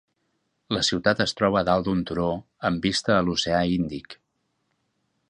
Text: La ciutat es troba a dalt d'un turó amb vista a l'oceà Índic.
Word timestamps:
La 0.75 0.79
ciutat 0.87 1.19
es 1.25 1.33
troba 1.41 1.59
a 1.61 1.63
dalt 1.67 1.89
d'un 1.89 2.01
turó 2.11 2.25
amb 2.71 2.89
vista 2.89 3.15
a 3.17 3.21
l'oceà 3.29 3.61
Índic. 3.75 4.17